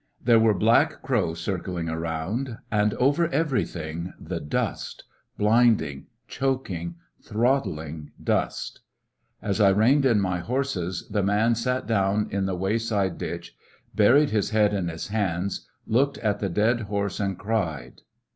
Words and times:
There 0.19 0.39
were 0.39 0.55
black 0.55 1.03
crows 1.03 1.39
cir 1.41 1.59
cling 1.59 1.87
around, 1.87 2.57
and 2.71 2.95
over 2.95 3.27
everything 3.27 4.13
the 4.19 4.39
dust 4.39 5.03
blinding, 5.37 6.07
choking, 6.27 6.95
throttling 7.21 8.09
dust! 8.23 8.79
As 9.43 9.61
I 9.61 9.69
reined 9.69 10.07
in 10.07 10.19
my 10.19 10.39
horses, 10.39 11.07
the 11.11 11.21
man 11.21 11.53
sat 11.53 11.85
down 11.85 12.29
in 12.31 12.47
the 12.47 12.55
wayside 12.55 13.19
ditch, 13.19 13.55
buried 13.93 14.31
his 14.31 14.49
head 14.49 14.73
in 14.73 14.87
his 14.87 15.09
hands, 15.09 15.67
looked 15.85 16.17
at 16.17 16.39
the 16.39 16.49
dead 16.49 16.79
horse, 16.89 17.19
and 17.19 17.37
cried. 17.37 18.01